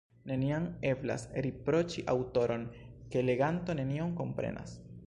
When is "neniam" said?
0.29-0.63